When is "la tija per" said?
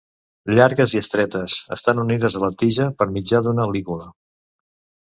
2.47-3.11